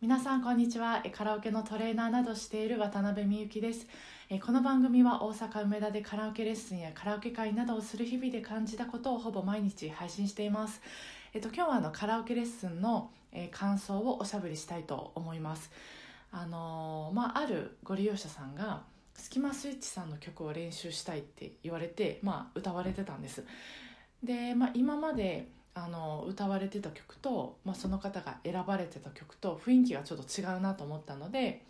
[0.00, 1.02] 皆さんこんにちは。
[1.10, 3.88] カラオケのトレーナーなどしている渡辺美幸です。
[4.46, 10.80] この番組は大阪梅田でカラオケレッスンやカラオケ会などをする日々で感じたことをほぼ毎日配信しています。
[11.34, 13.10] えっと今日はあのカラオケレッスンの、
[13.50, 15.72] 感想をおしゃべりしたいと思います。
[16.30, 18.84] あの、まああるご利用者さんが
[19.16, 23.44] スキマスイッチさんの曲を練習したいって言われてまあ歌われてたんです。
[24.22, 25.48] で、まあ、今まで
[25.84, 31.62] あの歌われてた曲と、まあ、その方が選ばれてた曲と雰囲気がちょっと違うなと思ったので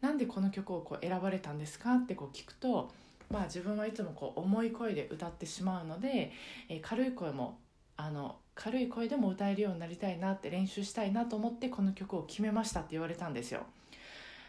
[0.00, 2.90] なんでこの曲をこう選ばれたんですかってこう聞くと、
[3.30, 6.32] まあ、自分はいつもこう重い声で歌ってしまうので、
[6.68, 7.58] えー、軽い声も
[7.96, 13.64] あの軽い声でも歌えるようになりたいなって練習したいなと思ってこの曲を決めましたって言われたんですよ。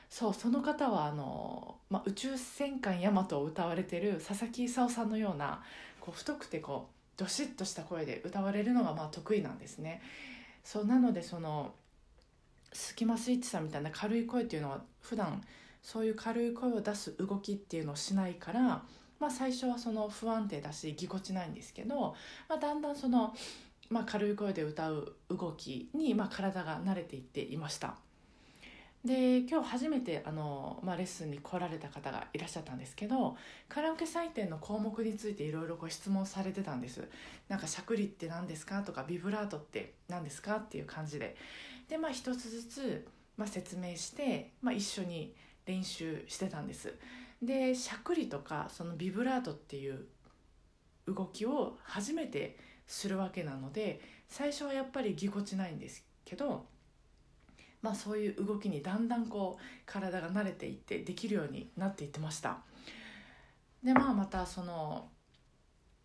[0.09, 5.63] そうその方はあの、まあ、宇宙戦艦ヤマトを歌われてる佐々木功さんのような
[5.99, 10.02] こう太くてこうどしっとした声で歌われるのがまあ得意なんですね。
[10.63, 11.73] そうなのでその
[12.72, 15.41] スキマスイッチさんみたいな軽い声っていうのは普段
[15.81, 18.83] そういう軽い声を出す動きっていうのをしないから、
[19.20, 22.16] まあ、最初はその不安定だしぎこちないんですけど、
[22.50, 23.33] まあ、だんだんその、
[23.89, 27.95] まあ、軽い声で歌う動きに、まあ、体が慣れていっていました。
[29.05, 33.35] で今日初めてあの、まあ、レッスンに来られた方がいらっしゃったんですけど
[33.67, 37.07] カラオケ採点の項目についていろいろご質問されてたんです。
[37.49, 41.35] なんかしゃくりって何ですかとかビブラートって何ですかっていう感じで。
[41.89, 46.93] でまあ一つずつ、まあ、説明して、まあ、一緒に練習してたんです。
[47.41, 50.05] でしゃくりとかそのビブラートっていう
[51.07, 56.65] 動きを初めてするわけなので最初はやっぱりぎこちないんですけど
[57.84, 62.58] まあ、そういう動きにだんだんこう体が慣れていってできるようになっていってました。
[63.84, 65.09] でまあまたその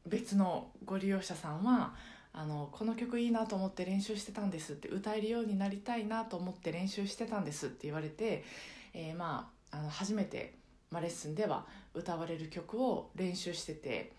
[0.05, 1.95] 別のご利用者さんは
[2.33, 8.45] あのこの曲いいなと思って練習してたんですって歌えるようになりたいなと思って練習してたんですって言われて、
[8.93, 10.55] えー、まああの初めて、
[10.91, 14.13] まあ、レッスンでは歌われる曲を練習してて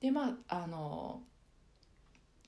[0.00, 1.22] でまああの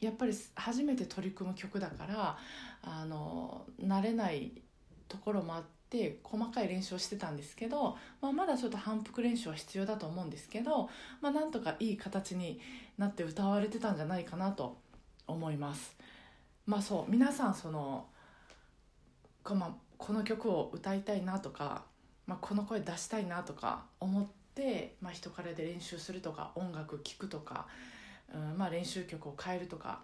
[0.00, 2.38] やっぱり初めて取り組む曲だから
[2.82, 4.52] あの慣れない
[5.08, 10.88] ところもあって細かい練習をしてたんですけど、まあ、まだちょっと反復練習は必要だと思うんですけど、
[11.20, 12.60] まあ、なんとかいい形に
[12.98, 14.76] なって歌われてたんじゃないかなと
[15.26, 15.96] 思います。
[16.66, 18.06] まあそう皆さんその
[19.42, 21.84] こ,、まあ、この曲を歌いたいなとか、
[22.26, 27.66] まあ、この声出したいなとか思って、まあ、人からで練習するとか音楽聴くとか、
[28.34, 30.00] うんまあ、練習曲を変えるとか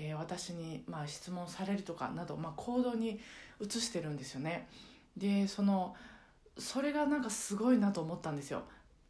[0.00, 3.18] えー、私にまあ質問されるとかなど、まあ、行動に
[3.60, 4.68] 移してるんですよね。
[5.16, 5.96] でその
[6.56, 8.62] それがなんかすごいなと思ったんですよ。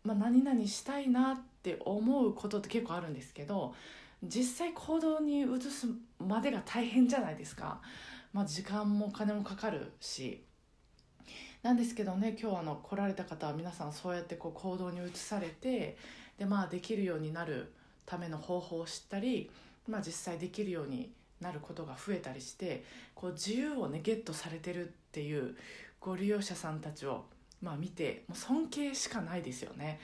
[0.03, 3.75] まあ、何々したいなって思うことって結構あるんですけど
[4.23, 5.87] 実際行動に移す
[6.19, 7.83] までが大変じゃないですか。
[8.33, 10.43] まあ、時間もお金もかかるし
[11.63, 15.97] なんですけどね今日あの来られた方は皆さんそうやってこう行動に移されて
[16.39, 17.73] で、まあ、できるようになる
[18.09, 19.51] ための方法を知ったり
[19.89, 21.11] まあ、実際できるように
[21.41, 25.57] なることが増えたりしてこう自由をねゲットされてるっていう
[26.01, 27.25] ご利用者さんたちを、
[27.63, 29.99] まあ、見てもう尊敬しかないですよね。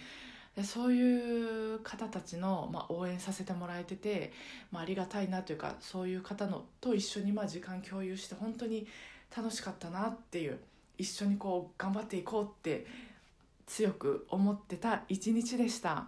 [0.56, 4.32] でそういう方たちの、まあ、応援させてもらえてて、
[4.70, 8.86] まあ、ありがたいなというかそういう方のと一緒にまあ時間共有して本当に
[9.36, 10.60] 楽しかったなっていう
[10.96, 12.86] 一緒にこう頑張っていこうって
[13.66, 16.06] 強く思ってた一日でした。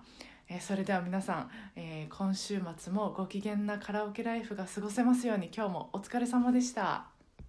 [0.48, 7.15] えー、それでは皆さん、えー、今週末もご機嫌なカラオケライフが過ごせますように今日もお疲れ様でした。